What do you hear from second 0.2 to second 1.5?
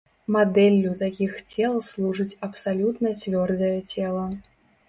Мадэллю такіх